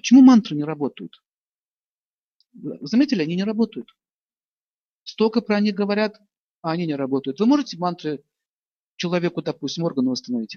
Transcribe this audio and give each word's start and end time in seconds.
Почему 0.00 0.22
мантры 0.22 0.56
не 0.56 0.64
работают? 0.64 1.22
Заметили, 2.80 3.20
они 3.22 3.36
не 3.36 3.44
работают. 3.44 3.94
Столько 5.04 5.42
про 5.42 5.60
них 5.60 5.74
говорят, 5.74 6.18
а 6.62 6.70
они 6.70 6.86
не 6.86 6.94
работают. 6.94 7.38
Вы 7.38 7.44
можете 7.44 7.76
мантры 7.76 8.24
человеку, 8.96 9.42
допустим, 9.42 9.84
органы 9.84 10.08
восстановить? 10.08 10.56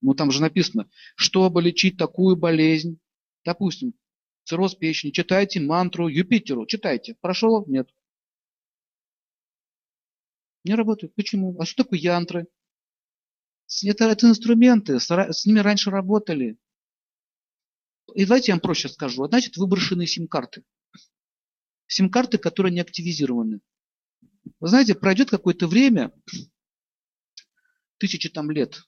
Ну, 0.00 0.14
там 0.14 0.30
же 0.30 0.40
написано, 0.40 0.88
чтобы 1.14 1.60
лечить 1.60 1.98
такую 1.98 2.36
болезнь, 2.36 2.98
допустим, 3.44 3.92
цирроз 4.44 4.74
печени, 4.74 5.10
читайте 5.10 5.60
мантру 5.60 6.08
Юпитеру, 6.08 6.64
читайте. 6.64 7.16
Прошел? 7.20 7.66
Нет. 7.66 7.90
Не 10.64 10.74
работает. 10.74 11.14
Почему? 11.14 11.54
А 11.60 11.66
что 11.66 11.84
такое 11.84 11.98
янтры? 11.98 12.46
Это, 13.84 14.04
это 14.06 14.26
инструменты, 14.26 14.98
с 14.98 15.44
ними 15.44 15.58
раньше 15.58 15.90
работали. 15.90 16.56
И 18.14 18.24
давайте 18.24 18.52
я 18.52 18.54
вам 18.54 18.60
проще 18.60 18.88
скажу. 18.88 19.26
Значит, 19.26 19.56
выброшенные 19.56 20.06
сим-карты. 20.06 20.64
Сим-карты, 21.86 22.38
которые 22.38 22.72
не 22.72 22.80
активизированы. 22.80 23.60
Вы 24.60 24.68
знаете, 24.68 24.94
пройдет 24.94 25.30
какое-то 25.30 25.66
время, 25.66 26.12
тысячи 27.98 28.28
там 28.28 28.50
лет, 28.50 28.82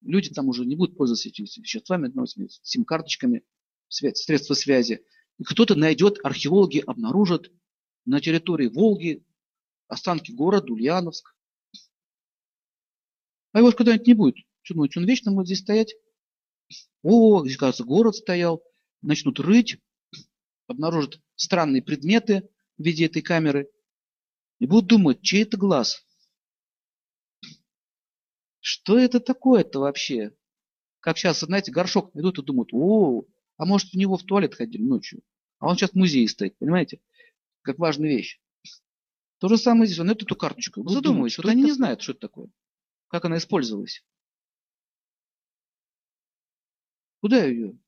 люди 0.00 0.30
там 0.30 0.48
уже 0.48 0.64
не 0.64 0.76
будут 0.76 0.96
пользоваться 0.96 1.28
веществами, 1.28 2.12
сим-карточками, 2.62 3.44
средства 3.88 4.54
связи. 4.54 5.04
И 5.38 5.44
кто-то 5.44 5.74
найдет, 5.74 6.18
археологи 6.22 6.78
обнаружат 6.78 7.50
на 8.04 8.20
территории 8.20 8.68
Волги 8.68 9.24
останки 9.88 10.32
города 10.32 10.72
Ульяновск. 10.72 11.34
А 13.52 13.58
его 13.58 13.72
когда-нибудь 13.72 14.06
не 14.06 14.14
будет. 14.14 14.36
Что 14.62 14.74
думаете, 14.74 15.00
он 15.00 15.06
вечно 15.06 15.32
будет 15.32 15.46
здесь 15.46 15.60
стоять? 15.60 15.94
О, 17.02 17.44
здесь, 17.44 17.56
кажется, 17.56 17.84
город 17.84 18.16
стоял. 18.16 18.62
Начнут 19.02 19.40
рыть, 19.40 19.78
обнаружат 20.66 21.20
странные 21.34 21.82
предметы 21.82 22.48
в 22.76 22.82
виде 22.82 23.06
этой 23.06 23.22
камеры. 23.22 23.70
И 24.58 24.66
будут 24.66 24.88
думать, 24.88 25.22
чей 25.22 25.42
это 25.44 25.56
глаз? 25.56 26.04
Что 28.60 28.98
это 28.98 29.20
такое-то 29.20 29.80
вообще? 29.80 30.36
Как 31.00 31.16
сейчас, 31.16 31.40
знаете, 31.40 31.72
горшок 31.72 32.14
идут 32.14 32.38
и 32.38 32.42
думают, 32.42 32.70
о, 32.72 33.24
а 33.56 33.64
может 33.64 33.90
в 33.90 33.94
него 33.94 34.18
в 34.18 34.22
туалет 34.22 34.54
ходили 34.54 34.82
ночью. 34.82 35.22
А 35.58 35.68
он 35.68 35.76
сейчас 35.76 35.90
в 35.90 35.94
музее 35.94 36.28
стоит, 36.28 36.58
понимаете? 36.58 37.00
Как 37.62 37.78
важная 37.78 38.08
вещь. 38.08 38.38
То 39.38 39.48
же 39.48 39.56
самое 39.56 39.86
здесь. 39.86 39.98
Он 39.98 40.10
эту 40.10 40.36
карточку. 40.36 40.82
Вы 40.82 40.92
задумываетесь, 40.92 41.38
вот 41.38 41.46
они 41.46 41.62
не 41.62 41.72
знают, 41.72 42.02
что 42.02 42.12
это 42.12 42.20
такое. 42.20 42.48
Как 43.08 43.24
она 43.24 43.38
использовалась. 43.38 44.04
Куда 47.20 47.44
ее? 47.44 47.78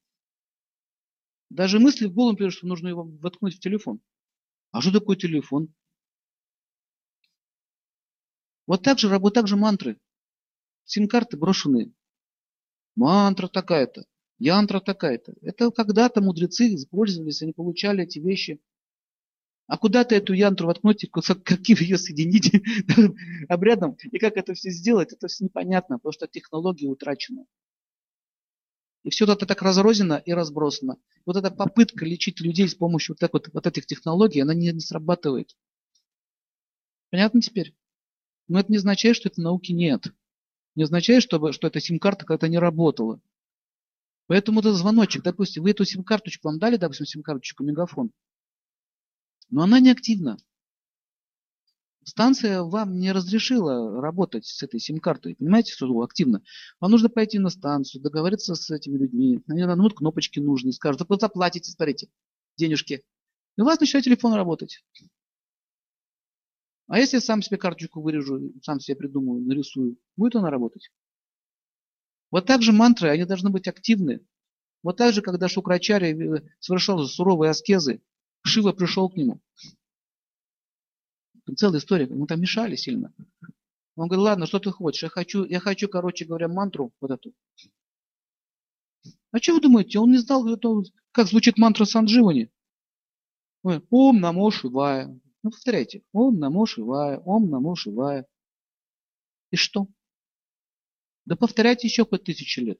Даже 1.50 1.78
мысли 1.78 2.06
в 2.06 2.14
голову 2.14 2.36
придет, 2.36 2.54
что 2.54 2.66
нужно 2.66 2.88
его 2.88 3.04
воткнуть 3.04 3.56
в 3.56 3.60
телефон. 3.60 4.00
А 4.70 4.80
что 4.80 4.92
такое 4.92 5.16
телефон? 5.16 5.72
Вот 8.66 8.82
так 8.82 8.98
же 8.98 9.08
работают 9.08 9.34
так 9.34 9.48
же 9.48 9.56
мантры. 9.56 9.98
Сим-карты 10.84 11.36
брошенные. 11.36 11.92
Мантра 12.94 13.48
такая-то, 13.48 14.04
янтра 14.38 14.80
такая-то. 14.80 15.34
Это 15.40 15.70
когда-то 15.70 16.20
мудрецы 16.20 16.74
использовались, 16.74 17.42
они 17.42 17.52
получали 17.52 18.04
эти 18.04 18.18
вещи. 18.18 18.60
А 19.66 19.78
куда 19.78 20.04
ты 20.04 20.16
эту 20.16 20.34
янтру 20.34 20.66
воткнуть, 20.66 21.08
каким 21.44 21.78
ее 21.78 21.96
соединить 21.96 22.52
обрядом, 23.48 23.96
и 24.10 24.18
как 24.18 24.36
это 24.36 24.52
все 24.54 24.70
сделать, 24.70 25.12
это 25.12 25.28
все 25.28 25.44
непонятно, 25.44 25.96
потому 25.98 26.12
что 26.12 26.26
технология 26.26 26.88
утрачена. 26.88 27.46
И 29.02 29.10
все 29.10 29.24
это 29.24 29.46
так 29.46 29.62
разрознено 29.62 30.18
и 30.18 30.32
разбросано. 30.32 30.96
Вот 31.26 31.36
эта 31.36 31.50
попытка 31.50 32.04
лечить 32.04 32.40
людей 32.40 32.68
с 32.68 32.74
помощью 32.74 33.14
вот, 33.14 33.18
так 33.18 33.32
вот, 33.32 33.48
вот 33.52 33.66
этих 33.66 33.86
технологий, 33.86 34.40
она 34.40 34.54
не, 34.54 34.70
не 34.70 34.80
срабатывает. 34.80 35.56
Понятно 37.10 37.40
теперь? 37.40 37.74
Но 38.48 38.60
это 38.60 38.70
не 38.70 38.78
означает, 38.78 39.16
что 39.16 39.28
этой 39.28 39.40
науки 39.40 39.72
нет. 39.72 40.06
Не 40.76 40.84
означает, 40.84 41.22
что, 41.22 41.52
что 41.52 41.66
эта 41.66 41.80
сим-карта 41.80 42.24
когда-то 42.24 42.48
не 42.48 42.58
работала. 42.58 43.20
Поэтому 44.26 44.60
это 44.60 44.72
звоночек. 44.72 45.22
Допустим, 45.22 45.64
вы 45.64 45.70
эту 45.70 45.84
сим-карточку 45.84 46.48
вам 46.48 46.58
дали, 46.58 46.76
допустим, 46.76 47.06
сим-карточку 47.06 47.64
Мегафон. 47.64 48.12
Но 49.50 49.62
она 49.62 49.80
не 49.80 49.90
активна. 49.90 50.38
Станция 52.04 52.62
вам 52.62 52.98
не 52.98 53.12
разрешила 53.12 54.00
работать 54.00 54.46
с 54.46 54.62
этой 54.62 54.80
сим-картой. 54.80 55.36
Понимаете, 55.36 55.72
что 55.72 56.00
активно? 56.00 56.42
Вам 56.80 56.90
нужно 56.90 57.08
пойти 57.08 57.38
на 57.38 57.48
станцию, 57.48 58.02
договориться 58.02 58.54
с 58.54 58.70
этими 58.70 58.98
людьми. 58.98 59.40
Они 59.46 59.64
ну, 59.64 59.82
вот 59.82 59.94
кнопочки 59.94 60.40
нужны. 60.40 60.72
Скажут, 60.72 61.08
вы 61.08 61.16
заплатите, 61.20 61.70
смотрите, 61.70 62.08
денежки. 62.56 63.04
И 63.56 63.60
у 63.60 63.64
вас 63.64 63.78
начинает 63.78 64.04
телефон 64.04 64.34
работать. 64.34 64.84
А 66.88 66.98
если 66.98 67.18
я 67.18 67.20
сам 67.20 67.40
себе 67.40 67.56
карточку 67.56 68.00
вырежу, 68.00 68.52
сам 68.62 68.80
себе 68.80 68.96
придумаю, 68.96 69.42
нарисую, 69.42 69.96
будет 70.16 70.36
она 70.36 70.50
работать? 70.50 70.90
Вот 72.30 72.46
так 72.46 72.62
же 72.62 72.72
мантры, 72.72 73.10
они 73.10 73.24
должны 73.24 73.50
быть 73.50 73.68
активны. 73.68 74.26
Вот 74.82 74.96
так 74.96 75.14
же, 75.14 75.22
когда 75.22 75.48
Шукрачари 75.48 76.38
э, 76.38 76.42
совершал 76.58 77.06
суровые 77.06 77.50
аскезы, 77.50 78.02
Шива 78.42 78.72
пришел 78.72 79.08
к 79.08 79.16
нему. 79.16 79.40
Целая 81.56 81.80
история, 81.80 82.04
ему 82.04 82.26
там 82.26 82.40
мешали 82.40 82.76
сильно. 82.76 83.12
Он 83.96 84.08
говорит, 84.08 84.24
ладно, 84.24 84.46
что 84.46 84.58
ты 84.58 84.70
хочешь? 84.70 85.02
Я 85.02 85.08
хочу, 85.08 85.44
я 85.44 85.60
хочу, 85.60 85.88
короче 85.88 86.24
говоря, 86.24 86.48
мантру 86.48 86.92
вот 87.00 87.10
эту. 87.10 87.34
А 89.32 89.38
что 89.38 89.54
вы 89.54 89.60
думаете, 89.60 89.98
он 89.98 90.12
не 90.12 90.18
знал, 90.18 90.46
как 91.12 91.26
звучит 91.26 91.58
мантра 91.58 91.84
Сандживани? 91.84 92.50
Ом 93.62 94.20
намо 94.20 94.50
Шивая. 94.50 95.08
Ну, 95.42 95.50
повторяйте. 95.50 96.02
Ом 96.12 96.38
намо 96.38 96.66
Шивая, 96.66 97.18
ом 97.18 97.50
намо 97.50 97.74
Шивая. 97.74 98.26
И 99.50 99.56
что? 99.56 99.88
Да 101.24 101.36
повторяйте 101.36 101.86
еще 101.86 102.04
по 102.04 102.18
тысячи 102.18 102.60
лет. 102.60 102.78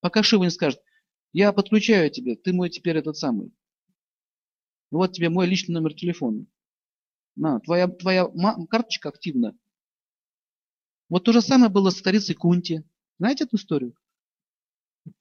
Пока 0.00 0.22
Шива 0.22 0.44
не 0.44 0.50
скажет, 0.50 0.80
я 1.32 1.52
подключаю 1.52 2.10
тебе, 2.10 2.36
ты 2.36 2.52
мой 2.52 2.70
теперь 2.70 2.96
этот 2.96 3.16
самый. 3.16 3.52
Вот 4.90 5.12
тебе 5.12 5.28
мой 5.28 5.46
личный 5.46 5.74
номер 5.74 5.94
телефона. 5.94 6.46
На, 7.38 7.60
твоя, 7.60 7.86
твоя 7.86 8.28
карточка 8.68 9.10
активна. 9.10 9.56
Вот 11.08 11.22
то 11.22 11.32
же 11.32 11.40
самое 11.40 11.70
было 11.70 11.90
с 11.90 11.98
старицей 11.98 12.34
Кунти. 12.34 12.82
Знаете 13.20 13.44
эту 13.44 13.56
историю? 13.56 13.94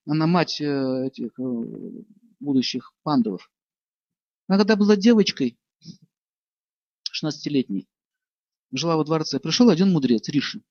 Она 0.07 0.25
мать 0.25 0.59
э, 0.59 1.05
этих 1.05 1.39
э, 1.39 2.03
будущих 2.39 2.91
пандовов. 3.03 3.51
Она 4.47 4.57
когда 4.57 4.75
была 4.75 4.95
девочкой, 4.95 5.59
16-летней, 7.13 7.87
жила 8.71 8.97
во 8.97 9.03
дворце, 9.05 9.39
пришел 9.39 9.69
один 9.69 9.91
мудрец, 9.91 10.27
Риши. 10.27 10.63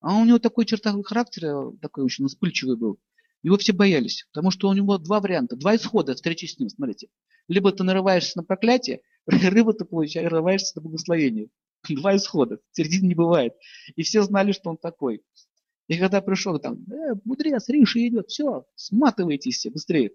А 0.00 0.16
у 0.16 0.24
него 0.24 0.38
такой 0.38 0.64
черта 0.64 0.94
характера, 1.02 1.70
такой 1.82 2.04
очень 2.04 2.26
вспыльчивый 2.26 2.78
был. 2.78 2.98
Его 3.42 3.58
все 3.58 3.74
боялись, 3.74 4.26
потому 4.32 4.50
что 4.50 4.70
у 4.70 4.72
него 4.72 4.96
два 4.96 5.20
варианта, 5.20 5.56
два 5.56 5.76
исхода 5.76 6.14
встречи 6.14 6.46
с 6.46 6.58
ним, 6.58 6.70
смотрите. 6.70 7.10
Либо 7.46 7.72
ты 7.72 7.84
нарываешься 7.84 8.38
на 8.38 8.42
проклятие, 8.42 9.02
либо 9.30 9.72
ты 9.72 9.84
получаешь, 9.84 10.30
нарываешься 10.30 10.72
на 10.76 10.82
благословение. 10.82 11.48
Два 11.88 12.16
исхода, 12.16 12.58
середины 12.72 13.08
не 13.08 13.14
бывает. 13.14 13.54
И 13.96 14.02
все 14.02 14.22
знали, 14.22 14.52
что 14.52 14.70
он 14.70 14.76
такой. 14.76 15.22
И 15.88 15.98
когда 15.98 16.20
пришел 16.20 16.56
там, 16.60 16.84
э, 16.88 17.14
мудрец, 17.24 17.68
Риша 17.68 18.06
идет, 18.06 18.28
все, 18.28 18.64
сматывайтесь 18.76 19.56
все 19.56 19.70
быстрее. 19.70 20.12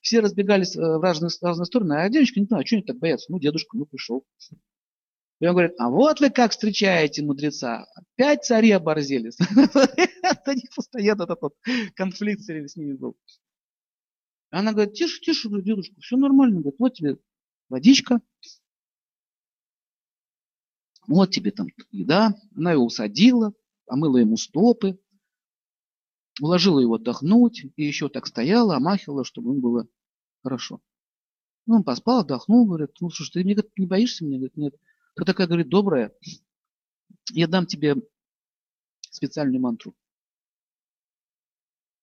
Все 0.00 0.20
разбегались 0.20 0.74
э, 0.76 0.80
в 0.80 1.02
разные, 1.02 1.30
разные 1.42 1.66
стороны, 1.66 1.92
а 1.94 2.08
девочка 2.08 2.40
не 2.40 2.46
знаю, 2.46 2.66
что 2.66 2.76
они 2.76 2.84
так 2.84 2.98
боятся. 2.98 3.30
Ну, 3.30 3.38
дедушка, 3.38 3.76
ну, 3.76 3.84
пришел. 3.84 4.24
И 5.40 5.46
он 5.46 5.52
говорит, 5.52 5.72
а 5.78 5.90
вот 5.90 6.20
вы 6.20 6.30
как 6.30 6.52
встречаете 6.52 7.22
мудреца. 7.22 7.86
Опять 7.94 8.44
цари 8.44 8.70
оборзели. 8.70 9.30
У 10.46 10.52
них 10.52 10.74
постоянно 10.74 11.24
этот 11.24 11.54
конфликт 11.94 12.42
с 12.42 12.76
ними 12.76 12.92
был. 12.94 13.16
Она 14.50 14.72
говорит, 14.72 14.94
тише, 14.94 15.20
тише, 15.20 15.48
дедушка, 15.62 15.94
все 16.00 16.16
нормально. 16.16 16.60
Говорит, 16.60 16.78
вот 16.78 16.94
тебе 16.94 17.16
водичка, 17.70 18.20
вот 21.06 21.30
тебе 21.30 21.50
там 21.50 21.68
еда. 21.90 22.34
Она 22.54 22.72
его 22.72 22.84
усадила, 22.84 23.52
помыла 23.86 24.18
ему 24.18 24.36
стопы, 24.36 25.00
уложила 26.40 26.80
его 26.80 26.94
отдохнуть, 26.94 27.64
и 27.76 27.84
еще 27.84 28.08
так 28.08 28.26
стояла, 28.26 28.76
омахивала, 28.76 29.24
чтобы 29.24 29.50
ему 29.50 29.60
было 29.60 29.88
хорошо. 30.42 30.80
Ну, 31.66 31.76
он 31.76 31.84
поспал, 31.84 32.20
отдохнул, 32.20 32.66
говорит, 32.66 32.90
ну, 33.00 33.10
слушай, 33.10 33.32
ты 33.32 33.44
мне 33.44 33.56
не 33.76 33.86
боишься 33.86 34.24
меня? 34.24 34.36
Говорит, 34.36 34.56
нет. 34.56 34.74
Ты 35.16 35.24
такая, 35.24 35.46
говорит, 35.46 35.68
добрая, 35.68 36.12
я 37.32 37.46
дам 37.46 37.66
тебе 37.66 37.96
специальную 39.10 39.60
мантру. 39.60 39.94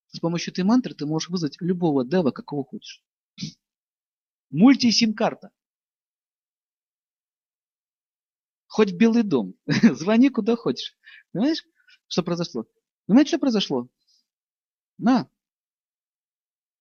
С 0.09 0.19
помощью 0.19 0.53
этой 0.53 0.63
мантры 0.63 0.93
ты 0.93 1.05
можешь 1.05 1.29
вызвать 1.29 1.57
любого 1.59 2.05
дева, 2.05 2.31
какого 2.31 2.63
хочешь. 2.63 3.03
Мульти-сим-карта. 4.49 5.51
Хоть 8.77 8.91
в 8.91 8.95
Белый 8.95 9.23
дом. 9.23 9.55
Звони 9.65 10.29
куда 10.29 10.55
хочешь. 10.55 10.95
Понимаешь, 11.31 11.65
что 12.05 12.21
произошло? 12.21 12.67
Понимаете, 13.07 13.29
что 13.29 13.39
произошло? 13.39 13.89
На. 14.99 15.27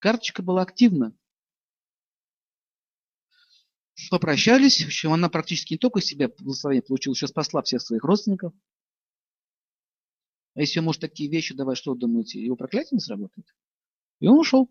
Карточка 0.01 0.43
была 0.43 0.61
активна. 0.61 1.17
Попрощались. 4.11 4.85
В 4.85 5.11
она 5.11 5.31
практически 5.31 5.73
не 5.73 5.79
только 5.79 6.03
себя 6.03 6.29
благословение 6.29 6.83
получила, 6.83 7.15
еще 7.15 7.29
спасла 7.29 7.63
всех 7.63 7.81
своих 7.81 8.05
родственников. 8.05 8.53
А 10.53 10.61
если 10.61 10.81
может 10.81 11.01
такие 11.01 11.31
вещи 11.31 11.55
давай, 11.55 11.77
что 11.77 11.95
думаете, 11.95 12.45
его 12.45 12.57
проклятие 12.57 12.97
не 12.97 13.01
сработает? 13.01 13.47
И 14.21 14.27
он 14.27 14.39
ушел. 14.39 14.71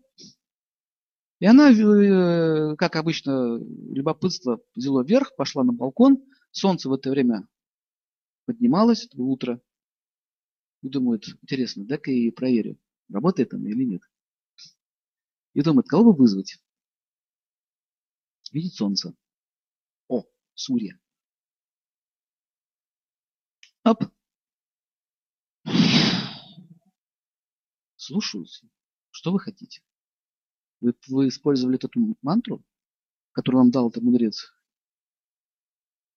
И 1.40 1.46
она, 1.46 1.72
э, 1.72 2.76
как 2.76 2.94
обычно, 2.94 3.58
любопытство 3.58 4.60
взяло 4.76 5.02
вверх, 5.02 5.34
пошла 5.34 5.64
на 5.64 5.72
балкон. 5.72 6.22
Солнце 6.56 6.88
в 6.88 6.94
это 6.94 7.10
время 7.10 7.46
поднималось, 8.46 9.04
это 9.04 9.20
утро. 9.20 9.60
И 10.80 10.88
думает, 10.88 11.26
интересно, 11.42 11.84
дай-ка 11.84 12.10
я 12.10 12.32
проверю, 12.32 12.80
работает 13.10 13.52
она 13.52 13.68
или 13.68 13.84
нет. 13.84 14.02
И 15.52 15.60
думает, 15.60 15.86
кого 15.86 16.12
бы 16.12 16.16
вызвать? 16.16 16.58
Видит 18.52 18.72
солнце. 18.72 19.14
О, 20.08 20.24
Сурья. 20.54 20.98
Оп. 23.84 24.04
Слушаюсь. 27.96 28.62
Что 29.10 29.30
вы 29.30 29.40
хотите? 29.40 29.82
Вы, 30.80 30.94
вы 31.08 31.28
использовали 31.28 31.76
эту 31.76 31.90
мантру, 32.22 32.64
которую 33.32 33.60
вам 33.60 33.70
дал 33.70 33.90
этот 33.90 34.02
мудрец? 34.02 34.55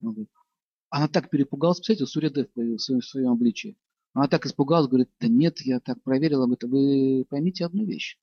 Она 0.02 1.08
так 1.08 1.30
перепугалась, 1.30 1.78
представляете, 1.78 2.12
Сурядев 2.12 2.52
появился 2.54 2.96
в 2.96 3.06
своем 3.06 3.32
обличии. 3.32 3.78
Она 4.14 4.28
так 4.28 4.46
испугалась, 4.46 4.88
говорит, 4.88 5.10
да 5.20 5.28
нет, 5.28 5.62
я 5.62 5.80
так 5.80 6.02
проверила 6.02 6.52
это. 6.52 6.68
Вы 6.68 7.26
поймите 7.30 7.66
одну 7.66 7.86
вещь. 7.86 8.18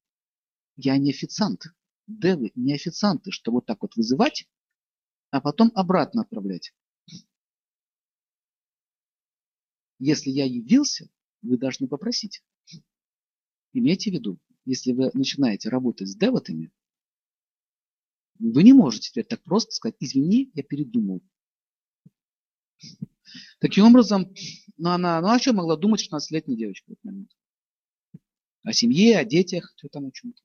Я 0.76 0.98
не 0.98 1.10
официант. 1.10 1.64
Девы 2.06 2.52
не 2.54 2.74
официанты, 2.74 3.30
что 3.30 3.50
вот 3.52 3.66
так 3.66 3.82
вот 3.82 3.96
вызывать, 3.96 4.48
а 5.30 5.40
потом 5.40 5.72
обратно 5.74 6.22
отправлять. 6.22 6.72
Если 9.98 10.30
я 10.30 10.44
явился, 10.44 11.08
вы 11.42 11.56
должны 11.56 11.88
попросить. 11.88 12.44
Имейте 13.72 14.10
в 14.10 14.14
виду, 14.14 14.38
если 14.64 14.92
вы 14.92 15.10
начинаете 15.14 15.68
работать 15.68 16.08
с 16.08 16.16
девотами, 16.16 16.70
вы 18.38 18.62
не 18.62 18.72
можете 18.72 19.10
теперь 19.10 19.24
так 19.24 19.42
просто 19.42 19.72
сказать, 19.72 19.96
извини, 20.00 20.50
я 20.54 20.62
передумал. 20.62 21.22
Таким 23.60 23.86
образом, 23.86 24.34
ну 24.76 24.90
она, 24.90 25.20
ну 25.20 25.28
а 25.28 25.38
что 25.38 25.52
могла 25.52 25.76
думать 25.76 26.06
16-летняя 26.06 26.56
девочка 26.56 26.88
в 26.88 26.92
этот 26.92 27.04
момент? 27.04 27.30
О 28.62 28.72
семье, 28.72 29.18
о 29.18 29.24
детях, 29.24 29.72
что 29.76 29.88
там 29.88 30.06
о 30.06 30.10
чем-то. 30.10 30.42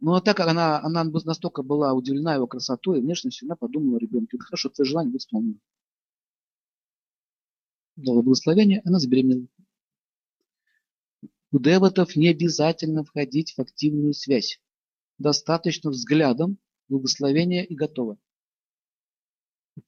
Ну, 0.00 0.12
а 0.12 0.20
так 0.20 0.36
как 0.36 0.48
она, 0.48 0.82
она 0.82 1.04
настолько 1.04 1.62
была 1.62 1.94
удивлена 1.94 2.34
его 2.34 2.46
красотой 2.46 2.98
и 2.98 3.00
внешностью, 3.00 3.46
она 3.46 3.56
подумала 3.56 3.96
о 3.96 4.00
ребенке. 4.00 4.38
Хорошо, 4.38 4.68
твое 4.68 4.86
желание 4.86 5.10
будет 5.10 5.22
исполнено. 5.22 5.58
Дала 7.96 8.22
благословение, 8.22 8.82
она 8.84 8.98
забеременела. 8.98 9.46
У 11.52 11.58
девотов 11.58 12.16
не 12.16 12.28
обязательно 12.28 13.04
входить 13.04 13.52
в 13.52 13.60
активную 13.60 14.12
связь. 14.12 14.60
Достаточно 15.18 15.90
взглядом, 15.90 16.58
благословения 16.88 17.62
и 17.62 17.74
готово. 17.74 18.18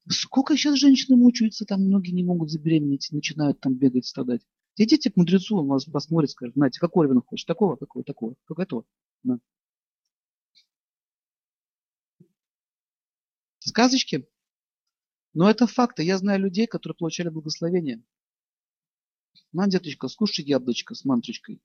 Сколько 0.09 0.57
сейчас 0.57 0.79
женщины 0.79 1.17
мучаются, 1.17 1.65
там 1.65 1.83
многие 1.83 2.11
не 2.11 2.25
могут 2.25 2.51
забеременеть, 2.51 3.09
начинают 3.13 3.61
там 3.61 3.75
бегать, 3.75 4.07
страдать. 4.07 4.43
Идите 4.77 5.11
к 5.11 5.17
мудрецу, 5.17 5.57
он 5.57 5.69
вас 5.69 5.85
посмотрит, 5.85 6.31
скажет, 6.31 6.55
знаете, 6.55 6.81
какого 6.81 7.05
ребенка 7.05 7.29
хочешь, 7.29 7.45
такого, 7.45 7.77
такого, 7.77 8.05
такого, 8.05 8.35
как 8.45 8.59
этого. 8.59 8.85
Да. 9.23 9.39
Сказочки? 13.61 14.29
Но 15.35 15.51
это 15.51 15.67
факты. 15.67 16.03
Я 16.03 16.19
знаю 16.19 16.41
людей, 16.41 16.67
которые 16.67 16.97
получали 16.97 17.29
благословение. 17.29 18.03
На, 19.53 19.67
деточка, 19.67 20.09
скушай 20.09 20.45
яблочко 20.45 20.95
с 20.95 21.05
мантрочкой. 21.05 21.61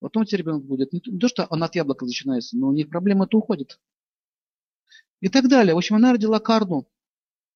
Потом 0.00 0.24
тебе 0.24 0.38
ребенок 0.38 0.64
будет. 0.64 0.92
Не 0.92 1.00
то, 1.00 1.28
что 1.28 1.46
он 1.46 1.62
от 1.62 1.74
яблока 1.74 2.04
начинается, 2.04 2.56
но 2.56 2.68
у 2.68 2.72
них 2.72 2.88
проблема-то 2.88 3.38
уходит. 3.38 3.80
И 5.20 5.28
так 5.28 5.48
далее. 5.48 5.74
В 5.74 5.78
общем, 5.78 5.96
она 5.96 6.12
родила 6.12 6.38
Карну. 6.38 6.86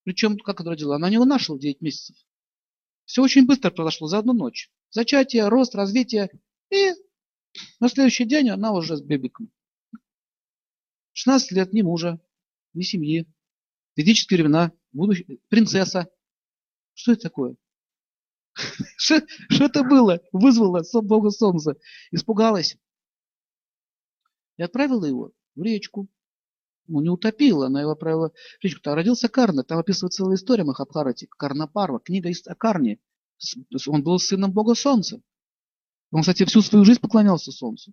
Причем, 0.05 0.39
как 0.39 0.61
она 0.61 0.71
родила? 0.71 0.97
Она 0.97 1.11
не 1.11 1.19
вынашивала 1.19 1.61
9 1.61 1.81
месяцев. 1.81 2.17
Все 3.05 3.23
очень 3.23 3.47
быстро 3.47 3.71
произошло 3.71 4.07
за 4.07 4.19
одну 4.19 4.33
ночь. 4.33 4.71
Зачатие, 4.91 5.49
рост, 5.49 5.75
развитие. 5.75 6.31
И 6.71 6.93
на 7.81 7.89
следующий 7.89 8.25
день 8.25 8.51
она 8.51 8.73
уже 8.73 8.97
с 8.97 9.03
бебиком. 9.03 9.51
16 11.13 11.53
лет, 11.53 11.73
ни 11.73 11.83
мужа, 11.83 12.21
ни 12.73 12.83
семьи. 12.83 13.27
Ведические 13.97 14.39
времена, 14.39 14.73
будущее, 14.93 15.39
принцесса. 15.49 16.09
Что 16.95 17.13
это 17.13 17.23
такое? 17.23 17.57
Что 18.97 19.25
это 19.65 19.83
было? 19.83 20.21
Вызвало 20.33 20.83
Бога 21.03 21.31
Солнца. 21.31 21.77
Испугалась. 22.11 22.79
И 24.57 24.63
отправила 24.63 25.05
его 25.05 25.33
в 25.55 25.63
речку. 25.63 26.09
Ну, 26.91 27.01
не 27.01 27.09
утопила, 27.09 27.67
она 27.67 27.81
его 27.83 27.93
отправила 27.93 28.31
в 28.31 28.65
речку. 28.65 28.81
Там 28.83 28.95
родился 28.95 29.29
Карна. 29.29 29.63
Там 29.63 29.79
описывается 29.79 30.19
целая 30.19 30.35
история 30.35 30.65
Махабхарати. 30.65 31.29
Карнапарва, 31.39 32.01
книга 32.01 32.31
о 32.47 32.55
Карне. 32.57 32.99
Он 33.87 34.03
был 34.03 34.19
сыном 34.19 34.53
Бога 34.53 34.75
Солнца. 34.75 35.23
Он, 36.11 36.23
кстати, 36.23 36.45
всю 36.45 36.63
свою 36.63 36.85
жизнь 36.85 37.01
поклонялся 37.01 37.53
Солнцу. 37.53 37.93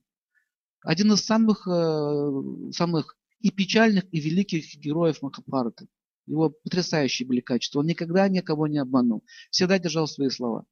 Один 0.81 1.13
из 1.13 1.23
самых, 1.23 1.67
э, 1.67 2.71
самых 2.71 3.17
и 3.39 3.51
печальных, 3.51 4.05
и 4.11 4.19
великих 4.19 4.75
героев 4.77 5.21
Махабхараты. 5.21 5.88
Его 6.25 6.50
потрясающие 6.50 7.27
были 7.27 7.41
качества. 7.41 7.79
Он 7.79 7.85
никогда 7.85 8.27
никого 8.27 8.65
не 8.65 8.79
обманул. 8.79 9.23
Всегда 9.51 9.77
держал 9.77 10.07
свои 10.07 10.29
слова. 10.29 10.65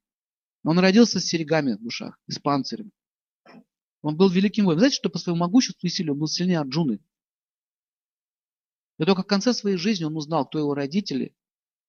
Он 0.64 0.80
родился 0.80 1.20
с 1.20 1.24
серьгами 1.24 1.76
в 1.80 1.86
ушах 1.86 2.18
и 2.26 2.32
с 2.32 2.40
панцирем. 2.40 2.90
Он 4.02 4.16
был 4.16 4.28
великим 4.28 4.64
воином. 4.64 4.80
Знаете, 4.80 4.96
что 4.96 5.10
по 5.10 5.18
своему 5.18 5.38
могуществу 5.38 5.86
и 5.86 5.90
силе 5.90 6.10
он 6.10 6.18
был 6.18 6.26
сильнее 6.26 6.58
Арджуны. 6.58 6.98
И 8.98 9.04
только 9.04 9.22
в 9.22 9.26
конце 9.26 9.52
своей 9.52 9.76
жизни 9.76 10.04
он 10.04 10.16
узнал, 10.16 10.46
кто 10.46 10.58
его 10.58 10.74
родители, 10.74 11.34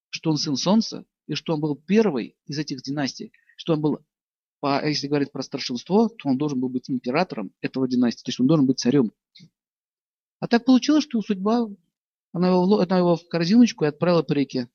что 0.09 0.30
он 0.31 0.38
сын 0.38 0.56
солнца, 0.56 1.06
и 1.27 1.36
что 1.36 1.54
он 1.54 1.62
был 1.62 1.75
первый 1.75 2.38
из 2.45 2.57
этих 2.57 2.81
династий, 2.81 3.31
что 3.56 3.74
он 3.74 3.81
был, 3.81 4.00
по, 4.59 4.86
если 4.86 5.07
говорить 5.07 5.31
про 5.31 5.44
старшинство, 5.44 6.09
то 6.09 6.30
он 6.30 6.38
должен 6.38 6.59
был 6.59 6.69
быть 6.69 6.89
императором 6.89 7.51
этого 7.62 7.88
династии, 7.88 8.24
то 8.24 8.30
есть 8.30 8.39
он 8.39 8.48
должен 8.48 8.65
быть 8.65 8.80
царем. 8.80 9.12
А 10.40 10.47
так 10.47 10.66
получилось, 10.66 11.04
что 11.04 11.21
судьба, 11.21 11.68
она 12.31 12.49
его, 12.49 12.80
она 12.80 12.97
его 12.97 13.16
в 13.16 13.28
корзиночку 13.28 13.85
и 13.85 13.87
отправила 13.87 14.23
по 14.23 14.33
реке. 14.33 14.69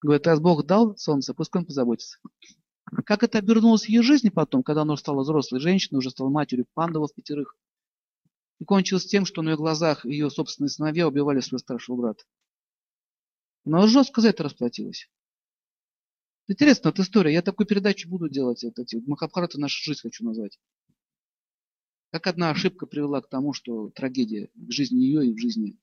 Говорит, 0.00 0.26
раз 0.26 0.40
Бог 0.40 0.66
дал 0.66 0.96
солнце, 0.96 1.32
пускай 1.32 1.60
он 1.60 1.66
позаботится. 1.66 2.18
Как 3.06 3.22
это 3.22 3.38
обернулось 3.38 3.84
в 3.84 3.88
ее 3.88 4.02
жизни 4.02 4.28
потом, 4.28 4.62
когда 4.62 4.82
она 4.82 4.96
стала 4.96 5.22
взрослой 5.22 5.60
женщиной, 5.60 5.98
уже 5.98 6.10
стала 6.10 6.28
матерью 6.28 6.66
пандовов 6.74 7.14
пятерых. 7.14 7.56
И 8.62 8.64
кончилось 8.64 9.06
тем, 9.06 9.26
что 9.26 9.42
на 9.42 9.50
ее 9.50 9.56
глазах 9.56 10.04
ее 10.04 10.30
собственные 10.30 10.68
сыновья 10.68 11.08
убивали 11.08 11.40
своего 11.40 11.58
старшего 11.58 11.96
брата. 11.96 12.22
Она 13.64 13.88
жестко 13.88 14.20
за 14.20 14.28
это 14.28 14.44
расплатилась. 14.44 15.10
Интересно, 16.46 16.90
эта 16.90 17.02
история. 17.02 17.32
Я 17.32 17.42
такую 17.42 17.66
передачу 17.66 18.08
буду 18.08 18.28
делать. 18.28 18.62
Это, 18.62 18.84
Махабхарата 19.04 19.58
наша 19.58 19.82
жизнь 19.82 19.98
хочу 20.02 20.24
назвать. 20.24 20.60
Как 22.12 22.28
одна 22.28 22.50
ошибка 22.50 22.86
привела 22.86 23.20
к 23.20 23.28
тому, 23.28 23.52
что 23.52 23.90
трагедия 23.90 24.48
в 24.54 24.70
жизни 24.70 25.00
ее 25.00 25.26
и 25.26 25.34
в 25.34 25.40
жизни 25.40 25.76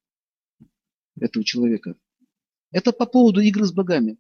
этого 1.19 1.43
человека. 1.43 1.97
Это 2.71 2.93
по 2.93 3.05
поводу 3.05 3.41
игры 3.41 3.65
с 3.65 3.73
богами. 3.73 4.17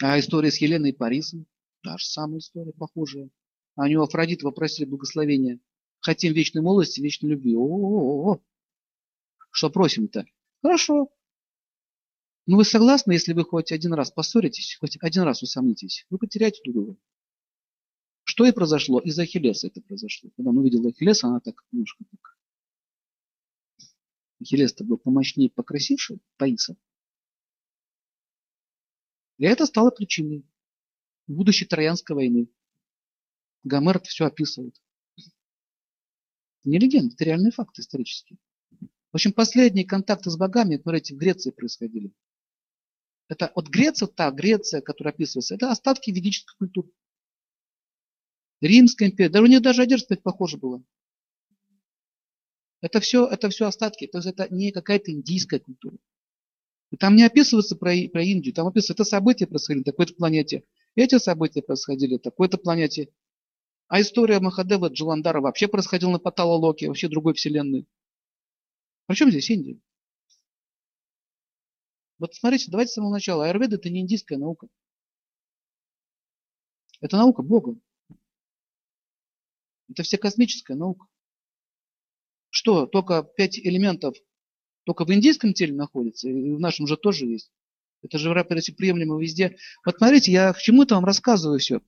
А 0.00 0.16
история 0.20 0.52
с 0.52 0.58
Еленой 0.58 0.90
и 0.90 0.96
Парисом, 0.96 1.48
та 1.82 1.98
же 1.98 2.04
самая 2.04 2.38
история, 2.38 2.72
похожая. 2.72 3.30
А 3.74 3.82
у 3.82 3.86
него 3.86 4.04
Афродит 4.04 4.42
попросили 4.42 4.88
благословения. 4.88 5.58
Хотим 6.06 6.34
вечной 6.34 6.62
молодости, 6.62 7.00
вечной 7.00 7.30
любви. 7.30 7.56
О-о-о. 7.56 8.40
Что 9.50 9.70
просим-то? 9.70 10.24
Хорошо. 10.62 11.10
Ну 12.46 12.58
вы 12.58 12.64
согласны, 12.64 13.10
если 13.10 13.32
вы 13.32 13.42
хоть 13.42 13.72
один 13.72 13.92
раз 13.92 14.12
поссоритесь, 14.12 14.76
хоть 14.78 14.96
один 15.00 15.24
раз 15.24 15.42
усомнитесь, 15.42 16.06
вы 16.08 16.18
потеряете 16.18 16.60
друг 16.62 16.74
друга. 16.76 16.96
Что 18.22 18.46
и 18.46 18.52
произошло? 18.52 19.00
Из 19.00 19.18
Ахиллеса 19.18 19.66
это 19.66 19.80
произошло. 19.80 20.30
Когда 20.36 20.50
он 20.50 20.58
увидел 20.58 20.86
Ахиллеса, 20.86 21.26
она 21.26 21.40
так 21.40 21.64
немножко 21.72 22.04
так. 22.08 22.38
Ахиллес-то 24.40 24.84
был 24.84 24.98
помощнее, 24.98 25.50
покрасивше 25.50 26.20
Таиса. 26.36 26.76
И 29.38 29.44
это 29.44 29.66
стало 29.66 29.90
причиной 29.90 30.46
будущей 31.26 31.64
Троянской 31.64 32.14
войны. 32.14 32.48
Гомер 33.64 33.96
это 33.96 34.08
все 34.08 34.26
описывает. 34.26 34.80
Не 36.66 36.78
легенда, 36.78 37.14
это 37.14 37.24
реальные 37.24 37.52
факты 37.52 37.80
исторические. 37.80 38.38
В 38.80 39.14
общем, 39.14 39.32
последние 39.32 39.86
контакты 39.86 40.30
с 40.30 40.36
богами, 40.36 40.76
смотрите, 40.76 41.14
в 41.14 41.18
Греции 41.18 41.50
происходили. 41.50 42.12
Это 43.28 43.46
от 43.46 43.68
Греции, 43.68 44.06
та 44.06 44.30
Греция, 44.30 44.80
которая 44.82 45.14
описывается, 45.14 45.54
это 45.54 45.70
остатки 45.70 46.10
ведической 46.10 46.56
культуры. 46.58 46.90
Римская 48.60 49.08
империя. 49.08 49.30
Даже 49.30 49.44
у 49.44 49.48
них 49.48 49.62
даже 49.62 49.82
одежда 49.82 50.16
похожа 50.16 50.58
была. 50.58 50.82
Это 52.80 53.00
все, 53.00 53.26
это 53.26 53.48
все 53.48 53.66
остатки. 53.66 54.06
То 54.06 54.18
есть 54.18 54.28
это 54.28 54.52
не 54.52 54.72
какая-то 54.72 55.12
индийская 55.12 55.60
культура. 55.60 55.96
И 56.90 56.96
там 56.96 57.16
не 57.16 57.24
описывается 57.24 57.76
про, 57.76 57.92
про 58.12 58.22
Индию, 58.22 58.54
там 58.54 58.66
описывается, 58.66 58.92
это 58.92 59.04
события 59.04 59.46
происходили 59.46 59.80
на 59.80 59.84
такой-то 59.84 60.14
планете, 60.14 60.64
эти 60.94 61.18
события 61.18 61.62
происходили 61.62 62.14
на 62.14 62.18
такой-то 62.20 62.58
планете. 62.58 63.10
А 63.88 64.00
история 64.00 64.40
Махадева 64.40 64.88
Джаландара 64.88 65.40
вообще 65.40 65.68
происходила 65.68 66.10
на 66.10 66.18
Паталалоке, 66.18 66.88
вообще 66.88 67.08
другой 67.08 67.34
вселенной. 67.34 67.86
Причем 69.06 69.30
здесь 69.30 69.50
Индия? 69.50 69.78
Вот 72.18 72.34
смотрите, 72.34 72.70
давайте 72.70 72.92
с 72.92 72.94
самого 72.94 73.12
начала. 73.12 73.44
Аюрведа 73.44 73.76
это 73.76 73.90
не 73.90 74.00
индийская 74.00 74.38
наука. 74.38 74.68
Это 77.00 77.16
наука 77.16 77.42
Бога. 77.42 77.78
Это 79.88 80.02
все 80.02 80.18
космическая 80.18 80.74
наука. 80.74 81.06
Что, 82.50 82.86
только 82.86 83.22
пять 83.22 83.58
элементов 83.58 84.16
только 84.86 85.04
в 85.04 85.12
индийском 85.12 85.52
теле 85.52 85.74
находится, 85.74 86.28
и 86.28 86.52
в 86.52 86.60
нашем 86.60 86.86
же 86.86 86.96
тоже 86.96 87.26
есть. 87.26 87.50
Это 88.02 88.18
же 88.18 88.32
приемлемо 88.32 89.20
везде. 89.20 89.56
Вот 89.84 89.96
смотрите, 89.96 90.30
я 90.30 90.52
к 90.52 90.58
чему 90.58 90.84
это 90.84 90.94
вам 90.94 91.04
рассказываю 91.04 91.58
все. 91.58 91.80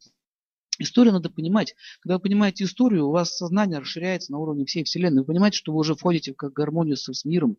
Историю 0.78 1.12
надо 1.12 1.28
понимать. 1.28 1.75
Когда 2.00 2.14
вы 2.16 2.20
понимаете 2.23 2.64
историю, 2.64 3.08
у 3.08 3.11
вас 3.11 3.37
сознание 3.37 3.80
расширяется 3.80 4.32
на 4.32 4.38
уровне 4.38 4.64
всей 4.64 4.85
Вселенной. 4.85 5.23
Вы 5.23 5.26
понимаете, 5.26 5.58
что 5.58 5.73
вы 5.73 5.80
уже 5.80 5.97
входите 5.97 6.32
в 6.32 6.37
как 6.37 6.52
гармонию 6.52 6.97
с, 6.97 7.25
миром, 7.25 7.56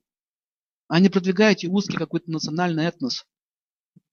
а 0.87 0.99
не 0.99 1.09
продвигаете 1.09 1.67
узкий 1.67 1.97
какой-то 1.97 2.31
национальный 2.31 2.85
этнос. 2.85 3.25